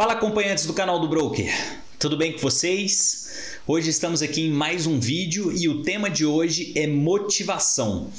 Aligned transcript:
Fala 0.00 0.14
acompanhantes 0.14 0.64
do 0.64 0.72
canal 0.72 0.98
do 0.98 1.06
Broker, 1.06 1.52
tudo 1.98 2.16
bem 2.16 2.32
com 2.32 2.38
vocês? 2.38 3.60
Hoje 3.66 3.90
estamos 3.90 4.22
aqui 4.22 4.46
em 4.46 4.50
mais 4.50 4.86
um 4.86 4.98
vídeo 4.98 5.52
e 5.54 5.68
o 5.68 5.82
tema 5.82 6.08
de 6.08 6.24
hoje 6.24 6.72
é 6.74 6.86
motivação. 6.86 8.10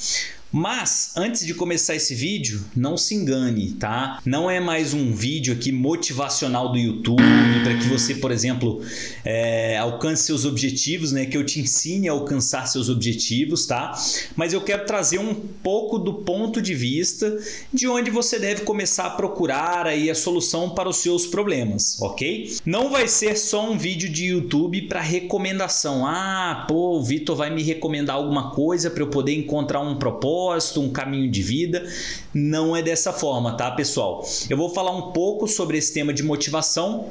Mas 0.51 1.13
antes 1.15 1.45
de 1.45 1.53
começar 1.53 1.95
esse 1.95 2.13
vídeo, 2.13 2.65
não 2.75 2.97
se 2.97 3.15
engane, 3.15 3.71
tá? 3.71 4.19
Não 4.25 4.51
é 4.51 4.59
mais 4.59 4.93
um 4.93 5.13
vídeo 5.13 5.53
aqui 5.53 5.71
motivacional 5.71 6.73
do 6.73 6.77
YouTube 6.77 7.23
para 7.63 7.73
que 7.77 7.85
você, 7.85 8.15
por 8.15 8.31
exemplo, 8.31 8.81
é, 9.23 9.77
alcance 9.77 10.23
seus 10.23 10.43
objetivos, 10.43 11.13
né? 11.13 11.25
Que 11.25 11.37
eu 11.37 11.45
te 11.45 11.61
ensine 11.61 12.09
a 12.09 12.11
alcançar 12.11 12.65
seus 12.67 12.89
objetivos, 12.89 13.65
tá? 13.65 13.93
Mas 14.35 14.51
eu 14.51 14.59
quero 14.59 14.85
trazer 14.85 15.19
um 15.19 15.33
pouco 15.33 15.97
do 15.97 16.15
ponto 16.15 16.61
de 16.61 16.73
vista 16.73 17.39
de 17.71 17.87
onde 17.87 18.11
você 18.11 18.37
deve 18.37 18.63
começar 18.63 19.05
a 19.05 19.11
procurar 19.11 19.87
aí 19.87 20.09
a 20.09 20.15
solução 20.15 20.71
para 20.71 20.89
os 20.89 20.97
seus 20.97 21.25
problemas, 21.25 21.97
ok? 22.01 22.57
Não 22.65 22.89
vai 22.89 23.07
ser 23.07 23.37
só 23.37 23.71
um 23.71 23.77
vídeo 23.77 24.11
de 24.11 24.25
YouTube 24.25 24.81
para 24.81 24.99
recomendação. 24.99 26.05
Ah, 26.05 26.65
pô, 26.67 26.97
o 26.97 27.03
Vitor 27.03 27.37
vai 27.37 27.49
me 27.49 27.63
recomendar 27.63 28.17
alguma 28.17 28.51
coisa 28.51 28.89
para 28.89 29.01
eu 29.01 29.07
poder 29.07 29.33
encontrar 29.33 29.79
um 29.79 29.95
propósito 29.95 30.40
propósito, 30.41 30.81
um 30.81 30.89
caminho 30.91 31.29
de 31.29 31.41
vida. 31.41 31.87
Não 32.33 32.75
é 32.75 32.81
dessa 32.81 33.13
forma, 33.13 33.55
tá, 33.55 33.69
pessoal? 33.71 34.25
Eu 34.49 34.57
vou 34.57 34.73
falar 34.73 34.91
um 34.91 35.11
pouco 35.11 35.47
sobre 35.47 35.77
esse 35.77 35.93
tema 35.93 36.11
de 36.13 36.23
motivação 36.23 37.09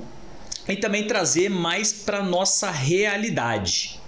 e 0.68 0.76
também 0.76 1.06
trazer 1.06 1.48
mais 1.48 1.92
para 1.92 2.22
nossa 2.22 2.70
realidade. 2.70 3.99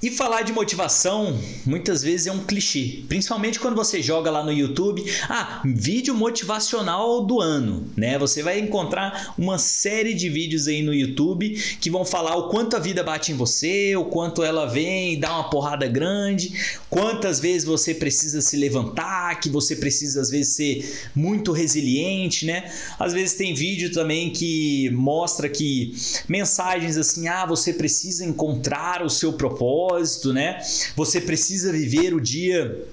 E 0.00 0.12
falar 0.12 0.42
de 0.42 0.52
motivação 0.52 1.36
muitas 1.66 2.04
vezes 2.04 2.28
é 2.28 2.32
um 2.32 2.44
clichê, 2.44 3.02
principalmente 3.08 3.58
quando 3.58 3.74
você 3.74 4.00
joga 4.00 4.30
lá 4.30 4.44
no 4.44 4.52
YouTube, 4.52 5.04
ah, 5.28 5.60
vídeo 5.64 6.14
motivacional 6.14 7.26
do 7.26 7.40
ano, 7.40 7.90
né? 7.96 8.16
Você 8.16 8.40
vai 8.40 8.60
encontrar 8.60 9.34
uma 9.36 9.58
série 9.58 10.14
de 10.14 10.28
vídeos 10.28 10.68
aí 10.68 10.82
no 10.82 10.94
YouTube 10.94 11.50
que 11.80 11.90
vão 11.90 12.04
falar 12.04 12.36
o 12.36 12.48
quanto 12.48 12.76
a 12.76 12.78
vida 12.78 13.02
bate 13.02 13.32
em 13.32 13.34
você, 13.34 13.96
o 13.96 14.04
quanto 14.04 14.44
ela 14.44 14.66
vem 14.66 15.14
e 15.14 15.16
dá 15.16 15.32
uma 15.32 15.50
porrada 15.50 15.88
grande, 15.88 16.52
quantas 16.88 17.40
vezes 17.40 17.64
você 17.64 17.92
precisa 17.92 18.40
se 18.40 18.56
levantar, 18.56 19.40
que 19.40 19.48
você 19.48 19.74
precisa 19.74 20.20
às 20.20 20.30
vezes 20.30 20.54
ser 20.54 21.08
muito 21.12 21.50
resiliente, 21.50 22.46
né? 22.46 22.70
Às 23.00 23.12
vezes 23.12 23.34
tem 23.36 23.52
vídeo 23.52 23.90
também 23.90 24.30
que 24.30 24.90
mostra 24.90 25.48
que 25.48 25.92
mensagens 26.28 26.96
assim, 26.96 27.26
ah, 27.26 27.44
você 27.44 27.72
precisa 27.72 28.24
encontrar 28.24 29.02
o 29.02 29.10
seu 29.10 29.32
propósito 29.32 29.87
propósito, 29.88 30.32
né? 30.32 30.60
Você 30.94 31.20
precisa 31.20 31.72
viver 31.72 32.14
o 32.14 32.20
dia 32.20 32.86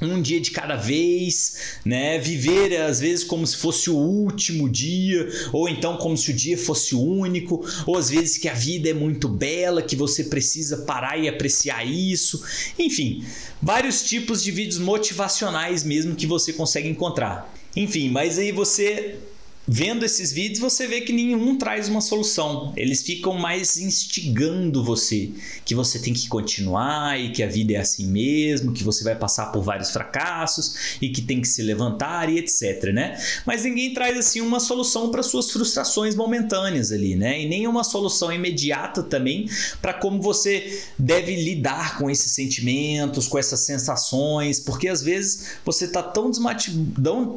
um 0.00 0.20
dia 0.20 0.40
de 0.40 0.50
cada 0.50 0.74
vez, 0.74 1.78
né? 1.84 2.18
Viver 2.18 2.76
às 2.80 2.98
vezes 2.98 3.22
como 3.22 3.46
se 3.46 3.56
fosse 3.56 3.88
o 3.88 3.94
último 3.94 4.68
dia, 4.68 5.28
ou 5.52 5.68
então 5.68 5.96
como 5.96 6.16
se 6.16 6.32
o 6.32 6.34
dia 6.34 6.58
fosse 6.58 6.96
único, 6.96 7.64
ou 7.86 7.96
às 7.96 8.10
vezes 8.10 8.36
que 8.36 8.48
a 8.48 8.54
vida 8.54 8.88
é 8.88 8.94
muito 8.94 9.28
bela, 9.28 9.80
que 9.80 9.94
você 9.94 10.24
precisa 10.24 10.78
parar 10.78 11.18
e 11.18 11.28
apreciar 11.28 11.86
isso. 11.86 12.42
Enfim, 12.76 13.24
vários 13.62 14.02
tipos 14.02 14.42
de 14.42 14.50
vídeos 14.50 14.78
motivacionais 14.78 15.84
mesmo 15.84 16.16
que 16.16 16.26
você 16.26 16.52
consegue 16.52 16.88
encontrar. 16.88 17.54
Enfim, 17.76 18.08
mas 18.08 18.40
aí 18.40 18.50
você 18.50 19.20
Vendo 19.66 20.04
esses 20.04 20.32
vídeos, 20.32 20.58
você 20.58 20.88
vê 20.88 21.02
que 21.02 21.12
nenhum 21.12 21.56
traz 21.56 21.88
uma 21.88 22.00
solução. 22.00 22.72
Eles 22.76 23.00
ficam 23.02 23.34
mais 23.34 23.76
instigando 23.76 24.82
você, 24.82 25.30
que 25.64 25.72
você 25.72 26.00
tem 26.00 26.12
que 26.12 26.26
continuar 26.26 27.20
e 27.20 27.30
que 27.30 27.44
a 27.44 27.46
vida 27.46 27.74
é 27.74 27.76
assim 27.76 28.08
mesmo, 28.08 28.72
que 28.72 28.82
você 28.82 29.04
vai 29.04 29.14
passar 29.14 29.52
por 29.52 29.62
vários 29.62 29.90
fracassos 29.90 30.98
e 31.00 31.10
que 31.10 31.22
tem 31.22 31.40
que 31.40 31.46
se 31.46 31.62
levantar 31.62 32.28
e 32.28 32.38
etc, 32.38 32.92
né? 32.92 33.16
Mas 33.46 33.62
ninguém 33.62 33.94
traz 33.94 34.18
assim 34.18 34.40
uma 34.40 34.58
solução 34.58 35.12
para 35.12 35.22
suas 35.22 35.52
frustrações 35.52 36.16
momentâneas 36.16 36.90
ali, 36.90 37.14
né? 37.14 37.40
E 37.40 37.48
nem 37.48 37.68
uma 37.68 37.84
solução 37.84 38.32
imediata 38.32 39.00
também 39.00 39.48
para 39.80 39.94
como 39.94 40.20
você 40.20 40.82
deve 40.98 41.36
lidar 41.36 41.98
com 41.98 42.10
esses 42.10 42.32
sentimentos, 42.32 43.28
com 43.28 43.38
essas 43.38 43.60
sensações, 43.60 44.58
porque 44.58 44.88
às 44.88 45.02
vezes 45.02 45.52
você 45.64 45.84
está 45.84 46.02
tão, 46.02 46.32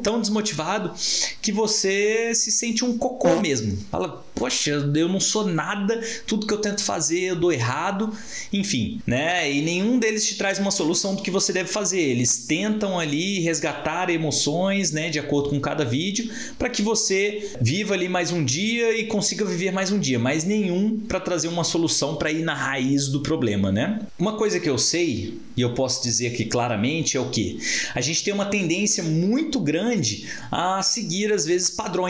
tão 0.01 0.19
desmotivado 0.19 0.91
que 1.39 1.51
você 1.51 2.14
se 2.33 2.51
sente 2.51 2.83
um 2.83 2.97
cocô 2.97 3.39
mesmo. 3.39 3.77
Fala, 3.91 4.23
poxa, 4.35 4.71
eu 4.71 5.09
não 5.09 5.19
sou 5.19 5.47
nada, 5.47 6.01
tudo 6.27 6.45
que 6.45 6.53
eu 6.53 6.59
tento 6.59 6.83
fazer 6.83 7.21
eu 7.21 7.35
dou 7.35 7.51
errado, 7.51 8.13
enfim, 8.51 9.01
né? 9.07 9.51
E 9.51 9.61
nenhum 9.61 9.97
deles 9.97 10.25
te 10.27 10.35
traz 10.35 10.59
uma 10.59 10.71
solução 10.71 11.15
do 11.15 11.21
que 11.21 11.31
você 11.31 11.53
deve 11.53 11.69
fazer. 11.69 12.01
Eles 12.01 12.45
tentam 12.45 12.99
ali 12.99 13.39
resgatar 13.39 14.09
emoções, 14.09 14.91
né, 14.91 15.09
de 15.09 15.19
acordo 15.19 15.49
com 15.49 15.59
cada 15.59 15.85
vídeo, 15.85 16.29
para 16.57 16.69
que 16.69 16.81
você 16.81 17.51
viva 17.61 17.93
ali 17.93 18.09
mais 18.09 18.31
um 18.31 18.43
dia 18.43 18.97
e 18.97 19.05
consiga 19.07 19.45
viver 19.45 19.71
mais 19.71 19.91
um 19.91 19.99
dia, 19.99 20.19
mas 20.19 20.43
nenhum 20.43 20.99
para 20.99 21.19
trazer 21.19 21.47
uma 21.47 21.63
solução 21.63 22.15
para 22.15 22.31
ir 22.31 22.43
na 22.43 22.53
raiz 22.53 23.07
do 23.07 23.21
problema, 23.21 23.71
né? 23.71 24.01
Uma 24.19 24.37
coisa 24.37 24.59
que 24.59 24.69
eu 24.69 24.77
sei 24.77 25.39
e 25.55 25.61
eu 25.61 25.73
posso 25.73 26.03
dizer 26.03 26.27
aqui 26.27 26.45
claramente 26.45 27.17
é 27.17 27.19
o 27.19 27.29
que 27.29 27.59
a 27.93 28.01
gente 28.01 28.23
tem 28.23 28.33
uma 28.33 28.45
tendência 28.45 29.03
muito 29.03 29.59
grande 29.59 30.27
a 30.51 30.81
seguir 30.81 31.31
às 31.31 31.45
vezes 31.45 31.69
padrões, 31.69 32.04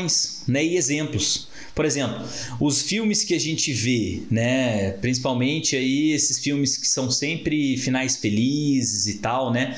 né, 0.48 0.64
e 0.64 0.78
exemplos. 0.78 1.48
Por 1.74 1.84
exemplo, 1.84 2.26
os 2.60 2.82
filmes 2.82 3.24
que 3.24 3.34
a 3.34 3.40
gente 3.40 3.74
vê, 3.74 4.24
né, 4.32 4.92
principalmente 4.94 5.76
aí 5.76 6.14
esses 6.14 6.40
filmes 6.40 6.78
que 6.78 6.88
são 6.88 7.12
sempre 7.12 7.78
finais 7.78 8.16
felizes 8.16 9.08
e 9.08 9.16
tal, 9.16 9.52
né, 9.52 9.76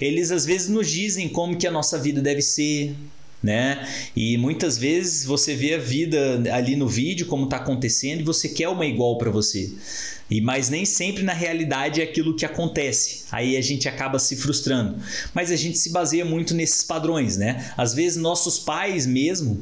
eles 0.00 0.30
às 0.30 0.44
vezes 0.44 0.68
nos 0.68 0.88
dizem 0.88 1.28
como 1.28 1.56
que 1.56 1.66
a 1.66 1.70
nossa 1.70 1.98
vida 1.98 2.20
deve 2.20 2.40
ser, 2.40 2.94
né? 3.42 3.88
E 4.14 4.36
muitas 4.36 4.76
vezes 4.76 5.24
você 5.24 5.54
vê 5.54 5.74
a 5.74 5.78
vida 5.78 6.42
ali 6.52 6.76
no 6.76 6.86
vídeo 6.86 7.26
como 7.26 7.44
está 7.44 7.56
acontecendo 7.56 8.20
e 8.20 8.24
você 8.24 8.48
quer 8.48 8.68
uma 8.68 8.84
igual 8.84 9.16
para 9.16 9.30
você. 9.30 9.70
E 10.30 10.40
mas 10.40 10.70
nem 10.70 10.84
sempre 10.84 11.24
na 11.24 11.32
realidade 11.32 12.00
é 12.00 12.04
aquilo 12.04 12.36
que 12.36 12.46
acontece. 12.46 13.24
Aí 13.32 13.56
a 13.56 13.60
gente 13.60 13.88
acaba 13.88 14.18
se 14.18 14.36
frustrando. 14.36 14.96
Mas 15.34 15.50
a 15.50 15.56
gente 15.56 15.76
se 15.76 15.90
baseia 15.90 16.24
muito 16.24 16.54
nesses 16.54 16.84
padrões, 16.84 17.36
né? 17.36 17.72
Às 17.76 17.92
vezes 17.94 18.16
nossos 18.16 18.58
pais 18.58 19.06
mesmo 19.06 19.60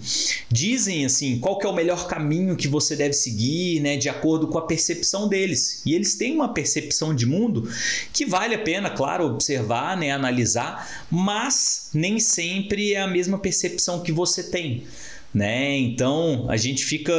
dizem 0.50 1.06
assim, 1.06 1.38
qual 1.38 1.58
que 1.58 1.66
é 1.66 1.70
o 1.70 1.74
melhor 1.74 2.06
caminho 2.06 2.54
que 2.54 2.68
você 2.68 2.94
deve 2.94 3.14
seguir, 3.14 3.80
né, 3.80 3.96
de 3.96 4.08
acordo 4.08 4.48
com 4.48 4.58
a 4.58 4.66
percepção 4.66 5.28
deles. 5.28 5.82
E 5.86 5.94
eles 5.94 6.16
têm 6.16 6.34
uma 6.34 6.52
percepção 6.52 7.14
de 7.14 7.24
mundo 7.24 7.70
que 8.12 8.26
vale 8.26 8.54
a 8.54 8.58
pena, 8.58 8.90
claro, 8.90 9.24
observar, 9.24 9.96
né, 9.96 10.10
analisar, 10.10 11.06
mas 11.10 11.88
nem 11.94 12.18
sempre 12.18 12.92
é 12.92 13.00
a 13.00 13.06
mesma 13.06 13.38
percepção 13.38 13.67
que 14.02 14.12
você 14.12 14.42
tem 14.42 14.84
né? 15.32 15.76
Então 15.76 16.46
a 16.48 16.56
gente 16.56 16.84
fica 16.84 17.12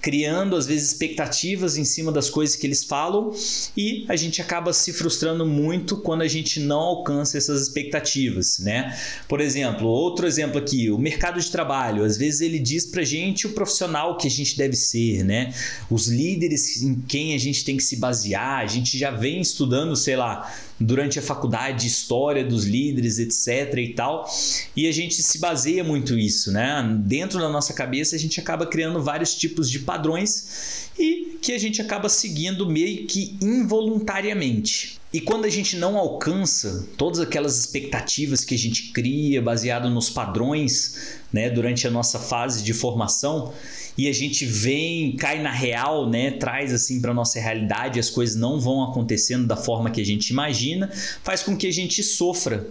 criando 0.00 0.56
às 0.56 0.66
vezes 0.66 0.92
expectativas 0.92 1.76
em 1.76 1.84
cima 1.84 2.10
das 2.10 2.30
coisas 2.30 2.56
que 2.56 2.66
eles 2.66 2.82
falam 2.84 3.34
e 3.76 4.06
a 4.08 4.16
gente 4.16 4.40
acaba 4.40 4.72
se 4.72 4.92
frustrando 4.92 5.44
muito 5.44 5.98
quando 5.98 6.22
a 6.22 6.28
gente 6.28 6.60
não 6.60 6.78
alcança 6.78 7.36
essas 7.36 7.62
expectativas, 7.62 8.58
né? 8.60 8.98
Por 9.28 9.40
exemplo, 9.40 9.86
outro 9.86 10.26
exemplo 10.26 10.58
aqui, 10.58 10.90
o 10.90 10.98
mercado 10.98 11.38
de 11.38 11.50
trabalho, 11.50 12.04
às 12.04 12.16
vezes 12.16 12.40
ele 12.40 12.58
diz 12.58 12.86
pra 12.86 13.04
gente 13.04 13.46
o 13.46 13.50
profissional 13.50 14.16
que 14.16 14.26
a 14.26 14.30
gente 14.30 14.56
deve 14.56 14.74
ser, 14.74 15.22
né? 15.22 15.52
Os 15.90 16.08
líderes 16.08 16.82
em 16.82 16.94
quem 16.94 17.34
a 17.34 17.38
gente 17.38 17.64
tem 17.64 17.76
que 17.76 17.82
se 17.82 17.96
basear, 17.96 18.60
a 18.60 18.66
gente 18.66 18.96
já 18.96 19.10
vem 19.10 19.40
estudando, 19.40 19.94
sei 19.94 20.16
lá, 20.16 20.50
durante 20.78 21.18
a 21.18 21.22
faculdade, 21.22 21.86
história 21.86 22.44
dos 22.44 22.64
líderes, 22.64 23.18
etc 23.18 23.74
e 23.78 23.94
tal. 23.94 24.28
E 24.76 24.86
a 24.86 24.92
gente 24.92 25.22
se 25.22 25.38
baseia 25.38 25.82
muito 25.82 26.18
isso, 26.18 26.52
né? 26.52 26.84
Dentro 27.04 27.38
da 27.38 27.48
nossa 27.48 27.72
cabeça 27.72 28.16
a 28.16 28.18
gente 28.18 28.38
acaba 28.38 28.66
criando 28.66 29.02
vários 29.02 29.34
tipos 29.34 29.70
de 29.70 29.80
padrões 29.80 30.90
e 30.98 31.38
que 31.40 31.52
a 31.52 31.58
gente 31.58 31.80
acaba 31.80 32.08
seguindo 32.08 32.68
meio 32.68 33.06
que 33.06 33.36
involuntariamente. 33.40 34.98
E 35.12 35.20
quando 35.20 35.44
a 35.46 35.48
gente 35.48 35.76
não 35.76 35.96
alcança 35.96 36.86
todas 36.96 37.20
aquelas 37.20 37.58
expectativas 37.58 38.44
que 38.44 38.54
a 38.54 38.58
gente 38.58 38.92
cria 38.92 39.40
baseado 39.40 39.88
nos 39.88 40.10
padrões, 40.10 41.18
né, 41.32 41.48
durante 41.48 41.86
a 41.86 41.90
nossa 41.90 42.18
fase 42.18 42.62
de 42.62 42.74
formação, 42.74 43.52
e 43.96 44.08
a 44.08 44.12
gente 44.12 44.44
vem, 44.44 45.16
cai 45.16 45.42
na 45.42 45.50
real, 45.50 46.08
né, 46.08 46.32
traz 46.32 46.72
assim 46.72 47.00
para 47.00 47.14
nossa 47.14 47.40
realidade, 47.40 47.98
as 47.98 48.10
coisas 48.10 48.36
não 48.36 48.60
vão 48.60 48.82
acontecendo 48.84 49.46
da 49.46 49.56
forma 49.56 49.90
que 49.90 50.00
a 50.00 50.04
gente 50.04 50.30
imagina, 50.30 50.90
faz 51.22 51.42
com 51.42 51.56
que 51.56 51.66
a 51.66 51.72
gente 51.72 52.02
sofra, 52.02 52.66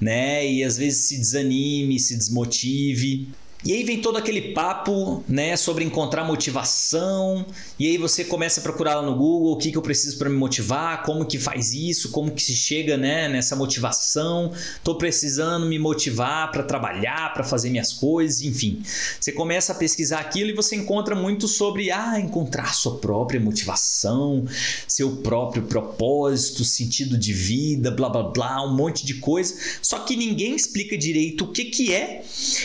né, 0.00 0.48
e 0.48 0.62
às 0.62 0.76
vezes 0.76 1.04
se 1.04 1.18
desanime, 1.18 1.98
se 1.98 2.16
desmotive. 2.16 3.28
E 3.64 3.72
aí 3.72 3.82
vem 3.82 4.00
todo 4.00 4.16
aquele 4.16 4.52
papo 4.52 5.24
né, 5.28 5.56
sobre 5.56 5.84
encontrar 5.84 6.24
motivação, 6.24 7.44
e 7.76 7.88
aí 7.88 7.98
você 7.98 8.24
começa 8.24 8.60
a 8.60 8.62
procurar 8.62 8.94
lá 8.94 9.02
no 9.02 9.16
Google 9.16 9.52
o 9.52 9.56
que, 9.56 9.72
que 9.72 9.76
eu 9.76 9.82
preciso 9.82 10.16
para 10.16 10.30
me 10.30 10.36
motivar, 10.36 11.02
como 11.02 11.26
que 11.26 11.38
faz 11.38 11.74
isso, 11.74 12.12
como 12.12 12.30
que 12.30 12.40
se 12.40 12.54
chega 12.54 12.96
né, 12.96 13.28
nessa 13.28 13.56
motivação, 13.56 14.52
estou 14.76 14.94
precisando 14.96 15.66
me 15.66 15.76
motivar 15.76 16.52
para 16.52 16.62
trabalhar, 16.62 17.34
para 17.34 17.42
fazer 17.42 17.68
minhas 17.70 17.92
coisas, 17.92 18.42
enfim. 18.42 18.80
Você 19.20 19.32
começa 19.32 19.72
a 19.72 19.74
pesquisar 19.74 20.20
aquilo 20.20 20.50
e 20.50 20.54
você 20.54 20.76
encontra 20.76 21.16
muito 21.16 21.48
sobre 21.48 21.90
ah, 21.90 22.20
encontrar 22.20 22.72
sua 22.72 22.98
própria 22.98 23.40
motivação, 23.40 24.44
seu 24.86 25.16
próprio 25.16 25.64
propósito, 25.64 26.64
sentido 26.64 27.18
de 27.18 27.32
vida, 27.32 27.90
blá 27.90 28.08
blá 28.08 28.22
blá, 28.22 28.64
um 28.64 28.76
monte 28.76 29.04
de 29.04 29.14
coisa, 29.14 29.56
só 29.82 29.98
que 29.98 30.14
ninguém 30.14 30.54
explica 30.54 30.96
direito 30.96 31.44
o 31.44 31.48
que, 31.48 31.64
que 31.64 31.92
é 31.92 32.22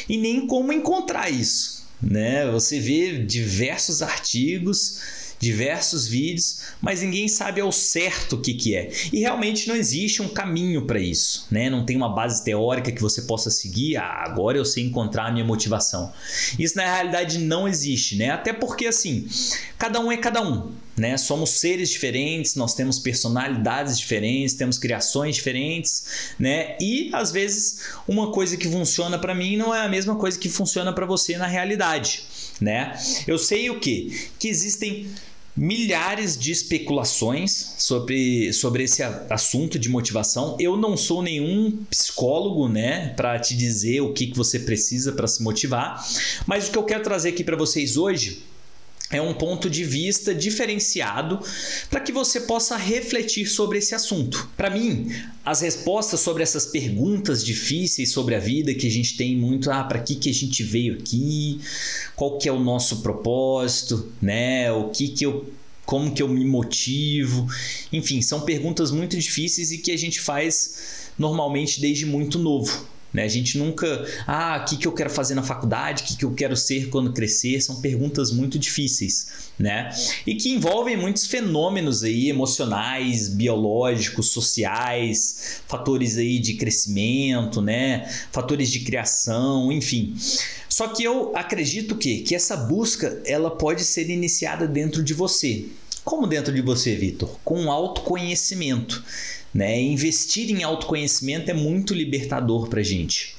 e 0.07 0.17
nem 0.17 0.45
como 0.45 0.71
encontrar 0.83 1.30
isso. 1.30 1.83
né? 2.01 2.51
Você 2.51 2.80
vê 2.80 3.24
diversos 3.24 4.01
artigos 4.01 5.22
diversos 5.43 6.07
vídeos, 6.07 6.61
mas 6.81 7.01
ninguém 7.01 7.27
sabe 7.27 7.59
ao 7.61 7.71
certo 7.71 8.37
o 8.37 8.41
que, 8.41 8.53
que 8.53 8.75
é. 8.75 8.89
E 9.11 9.19
realmente 9.19 9.67
não 9.67 9.75
existe 9.75 10.21
um 10.21 10.29
caminho 10.29 10.85
para 10.85 10.99
isso, 10.99 11.47
né? 11.51 11.69
Não 11.69 11.85
tem 11.85 11.97
uma 11.97 12.09
base 12.09 12.43
teórica 12.43 12.91
que 12.91 13.01
você 13.01 13.23
possa 13.23 13.51
seguir. 13.51 13.97
Ah, 13.97 14.23
agora 14.25 14.57
eu 14.57 14.65
sei 14.65 14.83
encontrar 14.83 15.27
a 15.27 15.31
minha 15.31 15.45
motivação. 15.45 16.11
Isso 16.57 16.77
na 16.77 16.83
realidade 16.83 17.39
não 17.39 17.67
existe, 17.67 18.15
né? 18.15 18.29
Até 18.29 18.53
porque 18.53 18.87
assim, 18.87 19.27
cada 19.77 19.99
um 19.99 20.11
é 20.11 20.17
cada 20.17 20.41
um. 20.41 20.71
Né? 20.95 21.17
Somos 21.17 21.49
seres 21.49 21.89
diferentes, 21.89 22.55
nós 22.55 22.75
temos 22.75 22.99
personalidades 22.99 23.97
diferentes, 23.97 24.53
temos 24.53 24.77
criações 24.77 25.35
diferentes, 25.35 26.35
né? 26.37 26.77
E 26.79 27.09
às 27.13 27.31
vezes 27.31 27.79
uma 28.07 28.31
coisa 28.31 28.55
que 28.55 28.69
funciona 28.69 29.17
para 29.17 29.33
mim 29.33 29.57
não 29.57 29.73
é 29.73 29.81
a 29.81 29.89
mesma 29.89 30.15
coisa 30.15 30.37
que 30.37 30.47
funciona 30.47 30.93
para 30.93 31.07
você 31.07 31.35
na 31.35 31.47
realidade, 31.47 32.23
né? 32.61 32.95
Eu 33.25 33.39
sei 33.39 33.71
o 33.71 33.79
que 33.79 34.29
que 34.37 34.47
existem 34.47 35.07
milhares 35.55 36.38
de 36.38 36.51
especulações 36.51 37.75
sobre, 37.77 38.51
sobre 38.53 38.83
esse 38.83 39.03
assunto 39.29 39.77
de 39.77 39.89
motivação. 39.89 40.57
Eu 40.59 40.75
não 40.75 40.97
sou 40.97 41.21
nenhum 41.21 41.83
psicólogo, 41.89 42.67
né, 42.67 43.09
para 43.09 43.39
te 43.39 43.55
dizer 43.55 44.01
o 44.01 44.13
que, 44.13 44.27
que 44.27 44.38
você 44.38 44.59
precisa 44.59 45.11
para 45.11 45.27
se 45.27 45.44
motivar, 45.44 46.03
mas 46.47 46.67
o 46.67 46.71
que 46.71 46.77
eu 46.77 46.83
quero 46.83 47.03
trazer 47.03 47.29
aqui 47.29 47.44
para 47.44 47.55
vocês 47.55 47.97
hoje 47.97 48.44
é 49.13 49.21
um 49.21 49.33
ponto 49.33 49.69
de 49.69 49.83
vista 49.83 50.33
diferenciado 50.33 51.39
para 51.89 52.00
que 52.00 52.12
você 52.12 52.42
possa 52.42 52.75
refletir 52.75 53.48
sobre 53.48 53.77
esse 53.77 53.94
assunto. 53.95 54.50
Para 54.57 54.69
mim, 54.69 55.12
as 55.45 55.62
respostas 55.62 56.19
sobre 56.19 56.44
essas 56.44 56.65
perguntas 56.65 57.44
difíceis 57.44 58.12
sobre 58.12 58.36
a 58.36 58.39
vida 58.39 58.74
que 58.74 58.88
a 58.88 58.92
gente 58.92 59.15
tem 59.15 59.36
muito, 59.36 59.71
ah, 59.71 59.83
para 59.83 60.00
que 60.00 60.15
que 60.15 60.30
a 60.30 60.33
gente 60.33 60.63
veio 60.63 60.95
aqui? 60.95 61.60
Qual 62.15 62.38
que 62.38 62.50
é 62.50 62.51
o 62.51 62.60
nosso 62.60 63.01
propósito, 63.01 64.12
né? 64.21 64.71
O 64.71 64.89
que 64.89 65.10
que 65.10 65.25
eu 65.25 65.45
como 65.86 66.13
que 66.13 66.24
eu 66.24 66.30
me 66.30 66.45
motivo? 66.45 67.45
Enfim, 67.92 68.21
são 68.21 68.42
perguntas 68.42 68.89
muito 68.89 69.18
difíceis 69.18 69.71
e 69.71 69.77
que 69.77 69.92
a 69.92 69.98
gente 69.98 70.19
faz 70.21 71.12
normalmente 71.18 71.81
desde 71.81 72.06
muito 72.06 72.39
novo. 72.39 72.88
Né? 73.13 73.24
A 73.24 73.27
gente 73.27 73.57
nunca, 73.57 74.06
ah, 74.25 74.62
o 74.62 74.69
que, 74.69 74.77
que 74.77 74.88
eu 74.88 74.92
quero 74.92 75.10
fazer 75.10 75.36
na 75.36 75.44
faculdade, 75.44 76.01
o 76.01 76.06
que, 76.06 76.18
que 76.18 76.25
eu 76.25 76.33
quero 76.33 76.57
ser 76.57 76.89
quando 76.89 77.13
crescer, 77.13 77.62
são 77.62 77.80
perguntas 77.80 78.31
muito 78.31 78.57
difíceis, 78.57 79.51
né? 79.60 79.89
E 80.25 80.33
que 80.33 80.50
envolvem 80.50 80.98
muitos 80.98 81.27
fenômenos 81.27 82.04
aí 82.04 82.30
emocionais, 82.30 83.30
biológicos, 83.30 84.30
sociais, 84.30 85.62
fatores 85.68 86.18
aí 86.18 86.39
de 86.39 86.56
crescimento, 86.56 87.62
né? 87.62 88.10
Fatores 88.31 88.71
de 88.71 88.80
criação, 88.80 89.71
enfim. 89.71 90.15
Só 90.68 90.88
que 90.88 91.04
eu 91.04 91.31
acredito 91.36 91.95
que, 91.95 92.19
que 92.21 92.33
essa 92.33 92.57
busca 92.57 93.21
ela 93.25 93.51
pode 93.51 93.83
ser 93.83 94.10
iniciada 94.10 94.68
dentro 94.68 95.04
de 95.04 95.13
você. 95.13 95.68
Como 96.03 96.27
dentro 96.27 96.53
de 96.53 96.61
você, 96.61 96.95
Vitor? 96.95 97.39
Com 97.44 97.71
autoconhecimento. 97.71 99.03
Né? 99.53 99.79
Investir 99.81 100.50
em 100.50 100.63
autoconhecimento 100.63 101.50
é 101.50 101.53
muito 101.53 101.94
libertador 101.94 102.67
para 102.67 102.83
gente. 102.83 103.35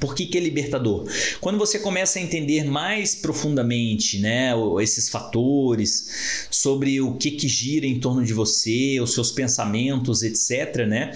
Por 0.00 0.14
que, 0.14 0.26
que, 0.26 0.38
é 0.38 0.40
libertador? 0.40 1.06
Quando 1.40 1.58
você 1.58 1.78
começa 1.78 2.18
a 2.18 2.22
entender 2.22 2.64
mais 2.64 3.14
profundamente 3.14 4.18
né, 4.18 4.52
esses 4.80 5.08
fatores, 5.08 6.48
sobre 6.50 7.00
o 7.00 7.14
que, 7.14 7.32
que 7.32 7.46
gira 7.46 7.86
em 7.86 8.00
torno 8.00 8.24
de 8.24 8.32
você, 8.32 8.98
os 9.00 9.12
seus 9.12 9.30
pensamentos, 9.30 10.22
etc., 10.22 10.86
né, 10.86 11.12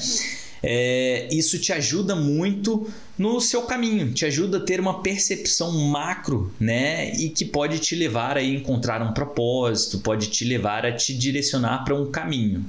é, 0.62 1.28
isso 1.30 1.58
te 1.58 1.72
ajuda 1.72 2.14
muito 2.14 2.90
no 3.16 3.40
seu 3.40 3.62
caminho, 3.62 4.12
te 4.12 4.24
ajuda 4.24 4.58
a 4.58 4.60
ter 4.60 4.80
uma 4.80 5.02
percepção 5.02 5.72
macro, 5.88 6.52
né? 6.58 7.12
E 7.14 7.30
que 7.30 7.44
pode 7.44 7.78
te 7.78 7.94
levar 7.94 8.36
a 8.36 8.42
encontrar 8.42 9.02
um 9.02 9.12
propósito, 9.12 9.98
pode 9.98 10.28
te 10.28 10.44
levar 10.44 10.86
a 10.86 10.92
te 10.92 11.16
direcionar 11.16 11.84
para 11.84 11.94
um 11.94 12.10
caminho. 12.10 12.64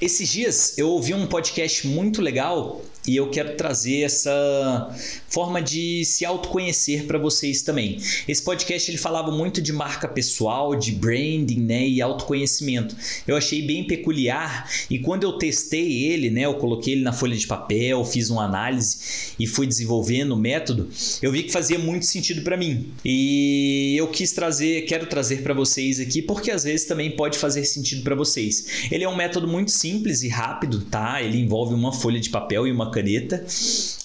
Esses 0.00 0.28
dias 0.28 0.76
eu 0.76 0.88
ouvi 0.88 1.14
um 1.14 1.26
podcast 1.26 1.86
muito 1.86 2.20
legal 2.20 2.82
e 3.06 3.16
eu 3.16 3.30
quero 3.30 3.56
trazer 3.56 4.02
essa 4.02 4.90
forma 5.28 5.60
de 5.60 6.04
se 6.04 6.24
autoconhecer 6.24 7.04
para 7.04 7.18
vocês 7.18 7.62
também. 7.62 7.98
Esse 8.26 8.42
podcast 8.42 8.90
ele 8.90 8.98
falava 8.98 9.30
muito 9.30 9.60
de 9.60 9.72
marca 9.72 10.08
pessoal, 10.08 10.74
de 10.74 10.92
branding, 10.92 11.60
né, 11.60 11.86
e 11.86 12.00
autoconhecimento. 12.00 12.96
Eu 13.26 13.36
achei 13.36 13.62
bem 13.62 13.86
peculiar 13.86 14.70
e 14.88 14.98
quando 14.98 15.24
eu 15.24 15.32
testei 15.32 16.04
ele, 16.04 16.30
né, 16.30 16.42
eu 16.42 16.54
coloquei 16.54 16.94
ele 16.94 17.02
na 17.02 17.12
folha 17.12 17.36
de 17.36 17.46
papel, 17.46 18.04
fiz 18.04 18.30
uma 18.30 18.44
análise 18.44 19.34
e 19.38 19.46
fui 19.46 19.66
desenvolvendo 19.66 20.32
o 20.32 20.36
método, 20.36 20.88
eu 21.20 21.30
vi 21.30 21.42
que 21.42 21.52
fazia 21.52 21.78
muito 21.78 22.06
sentido 22.06 22.42
para 22.42 22.56
mim. 22.56 22.92
E 23.04 23.94
eu 23.98 24.08
quis 24.08 24.32
trazer, 24.32 24.82
quero 24.82 25.06
trazer 25.06 25.42
para 25.42 25.52
vocês 25.52 26.00
aqui 26.00 26.22
porque 26.22 26.50
às 26.50 26.64
vezes 26.64 26.86
também 26.86 27.10
pode 27.10 27.38
fazer 27.38 27.64
sentido 27.64 28.02
para 28.02 28.14
vocês. 28.14 28.88
Ele 28.90 29.04
é 29.04 29.08
um 29.08 29.16
método 29.16 29.46
muito 29.46 29.70
simples 29.70 30.22
e 30.22 30.28
rápido, 30.28 30.80
tá? 30.82 31.22
Ele 31.22 31.38
envolve 31.38 31.74
uma 31.74 31.92
folha 31.92 32.20
de 32.20 32.30
papel 32.30 32.66
e 32.66 32.72
uma 32.72 32.90
caneta. 32.94 33.44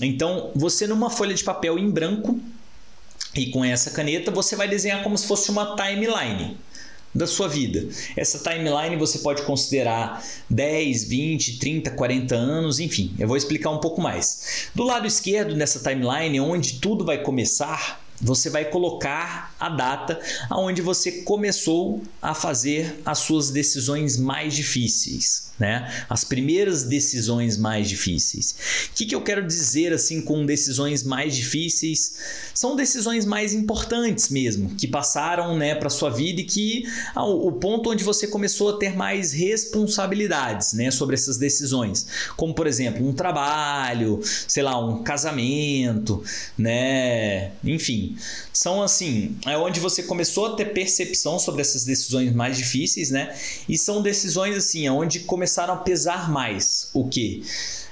Então, 0.02 0.52
você 0.56 0.88
numa 0.88 1.10
folha 1.12 1.36
de 1.36 1.44
papel 1.44 1.78
em 1.78 1.90
branco 1.90 2.40
e 3.36 3.52
com 3.52 3.64
essa 3.64 3.92
caneta, 3.92 4.32
você 4.32 4.56
vai 4.56 4.68
desenhar 4.68 5.04
como 5.04 5.16
se 5.18 5.28
fosse 5.28 5.52
uma 5.52 5.76
timeline 5.76 6.58
da 7.14 7.28
sua 7.28 7.48
vida. 7.48 7.88
Essa 8.16 8.40
timeline 8.40 8.96
você 8.96 9.20
pode 9.20 9.44
considerar 9.44 10.24
10, 10.50 11.06
20, 11.06 11.60
30, 11.60 11.92
40 11.92 12.36
anos, 12.36 12.80
enfim, 12.80 13.14
eu 13.20 13.28
vou 13.28 13.38
explicar 13.38 13.70
um 13.70 13.80
pouco 13.80 14.02
mais. 14.02 14.70
Do 14.74 14.84
lado 14.84 15.08
esquerdo 15.08 15.56
nessa 15.56 15.80
timeline, 15.80 16.40
onde 16.40 16.80
tudo 16.80 17.06
vai 17.06 17.20
começar, 17.20 18.02
você 18.22 18.50
vai 18.50 18.66
colocar 18.66 19.54
a 19.60 19.70
data 19.70 20.20
aonde 20.50 20.82
você 20.82 21.24
começou 21.24 22.02
a 22.22 22.34
fazer 22.34 23.02
as 23.06 23.20
suas 23.20 23.50
decisões 23.50 24.18
mais 24.18 24.54
difíceis, 24.54 25.52
né? 25.60 26.06
As 26.10 26.24
primeiras 26.24 26.84
decisões 26.84 27.58
mais 27.58 27.88
difíceis. 27.90 28.56
O 28.92 28.96
que, 28.96 29.06
que 29.06 29.16
eu 29.16 29.22
quero 29.22 29.46
dizer 29.46 29.94
assim 29.94 30.22
com 30.22 30.46
decisões 30.46 31.04
mais 31.04 31.36
difíceis? 31.36 32.18
São 32.54 32.76
decisões 32.76 33.26
mais 33.26 33.54
importantes 33.54 34.30
mesmo, 34.30 34.70
que 34.76 34.88
passaram, 34.88 35.58
né, 35.58 35.76
para 35.76 35.90
sua 35.90 36.10
vida 36.10 36.42
e 36.42 36.44
que 36.44 36.84
ah, 37.16 37.26
o 37.26 37.52
ponto 37.54 37.90
onde 37.90 38.04
você 38.04 38.28
começou 38.28 38.70
a 38.70 38.78
ter 38.78 38.96
mais 38.96 39.32
responsabilidades, 39.32 40.74
né, 40.74 40.92
sobre 40.92 41.16
essas 41.16 41.38
decisões, 41.38 42.08
como 42.36 42.54
por 42.54 42.68
exemplo 42.68 43.08
um 43.08 43.14
trabalho, 43.14 44.20
sei 44.48 44.64
lá, 44.64 44.78
um 44.80 45.04
casamento, 45.04 46.24
né, 46.58 47.52
são 48.54 48.82
assim, 48.82 49.38
é 49.46 49.58
onde 49.58 49.80
você 49.80 50.04
começou 50.04 50.48
a 50.48 50.56
ter 50.56 50.74
percepção 50.74 51.40
sobre 51.40 51.62
essas 51.62 51.84
decisões 51.84 52.34
mais 52.34 52.58
difíceis, 52.58 53.10
né? 53.10 53.36
E 53.68 53.78
são 53.78 54.02
decisões 54.02 54.56
assim, 54.56 54.88
onde 54.90 55.22
começaram 55.22 55.74
a 55.74 55.78
pesar 55.78 56.32
mais. 56.32 56.90
O 56.94 57.08
que? 57.08 57.44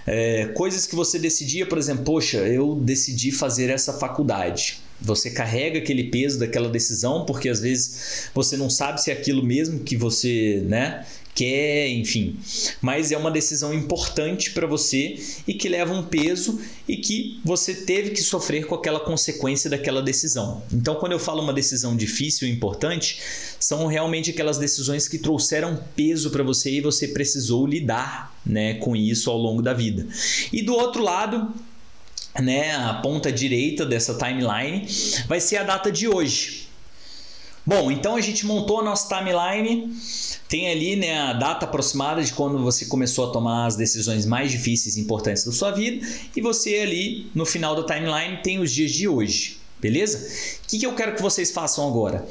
É, 0.06 0.46
coisas 0.56 0.86
que 0.86 0.96
você 0.96 1.20
decidia, 1.20 1.66
por 1.66 1.78
exemplo, 1.78 2.06
poxa, 2.06 2.38
eu 2.38 2.76
decidi 2.76 3.32
fazer 3.32 3.70
essa 3.70 3.94
faculdade. 3.94 4.80
Você 5.02 5.30
carrega 5.30 5.80
aquele 5.80 6.06
peso 6.06 6.40
daquela 6.40 6.70
decisão, 6.70 7.26
porque 7.26 7.50
às 7.50 7.60
vezes 7.60 8.30
você 8.34 8.56
não 8.58 8.70
sabe 8.70 9.02
se 9.02 9.12
é 9.12 9.14
aquilo 9.14 9.44
mesmo 9.44 9.82
que 9.82 9.96
você, 9.96 10.64
né, 10.66 11.06
quer, 11.38 11.90
enfim. 11.90 12.36
Mas 12.82 13.12
é 13.12 13.18
uma 13.18 13.30
decisão 13.30 13.72
importante 13.72 14.52
para 14.52 14.66
você 14.66 15.24
e 15.48 15.54
que 15.54 15.70
leva 15.70 15.94
um 15.94 16.02
peso 16.02 16.60
e 16.88 16.98
que 16.98 17.40
você 17.46 17.76
teve 17.76 18.10
que 18.10 18.22
sofrer 18.22 18.66
com 18.66 18.74
aquela 18.74 19.00
consequência 19.00 19.70
daquela 19.70 20.02
decisão. 20.02 20.64
Então, 20.74 20.96
quando 20.96 21.12
eu 21.12 21.20
falo 21.20 21.44
uma 21.44 21.54
decisão 21.54 21.96
difícil 21.96 22.48
e 22.48 22.52
importante, 22.52 23.22
são 23.60 23.86
realmente 23.86 24.32
aquelas 24.32 24.58
decisões 24.58 25.08
que 25.08 25.20
trouxeram 25.20 25.80
peso 25.96 26.32
para 26.32 26.44
você 26.44 26.72
e 26.72 26.82
você 26.82 27.10
precisou 27.10 27.68
lidar, 27.68 28.36
né, 28.44 28.76
com 28.76 28.96
isso 28.96 29.30
ao 29.30 29.38
longo 29.38 29.62
da 29.62 29.74
vida. 29.74 30.08
E 30.52 30.64
do 30.64 30.74
outro 30.74 31.04
lado, 31.04 31.54
né, 32.42 32.76
a 32.76 32.96
ponta 32.96 33.32
direita 33.32 33.86
dessa 33.86 34.18
timeline 34.18 34.88
vai 35.28 35.40
ser 35.40 35.58
a 35.58 35.64
data 35.64 35.92
de 35.92 36.08
hoje. 36.08 36.67
Bom, 37.68 37.92
então 37.92 38.16
a 38.16 38.22
gente 38.22 38.46
montou 38.46 38.80
a 38.80 38.82
nossa 38.82 39.14
timeline, 39.14 39.94
tem 40.48 40.72
ali 40.72 40.96
né, 40.96 41.20
a 41.20 41.34
data 41.34 41.66
aproximada 41.66 42.24
de 42.24 42.32
quando 42.32 42.58
você 42.60 42.86
começou 42.86 43.30
a 43.30 43.34
tomar 43.34 43.66
as 43.66 43.76
decisões 43.76 44.26
mais 44.26 44.50
difíceis 44.52 44.96
e 44.96 45.02
importantes 45.02 45.44
da 45.44 45.52
sua 45.52 45.72
vida, 45.72 46.08
e 46.34 46.40
você 46.40 46.76
ali 46.76 47.30
no 47.36 47.46
final 47.46 47.76
da 47.76 47.84
timeline 47.84 48.42
tem 48.42 48.58
os 48.58 48.72
dias 48.72 48.92
de 48.92 49.06
hoje. 49.06 49.58
Beleza? 49.82 50.18
O 50.64 50.68
que, 50.70 50.80
que 50.80 50.86
eu 50.86 50.96
quero 50.96 51.18
que 51.18 51.22
vocês 51.22 51.52
façam 51.52 51.86
agora? 51.86 52.26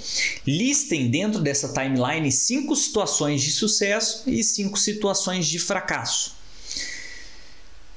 Listem 0.47 1.11
dentro 1.11 1.39
dessa 1.39 1.69
timeline 1.69 2.33
cinco 2.33 2.75
situações 2.75 3.43
de 3.43 3.53
sucesso 3.53 4.23
e 4.27 4.43
cinco 4.43 4.79
situações 4.79 5.47
de 5.47 5.59
fracasso. 5.59 6.35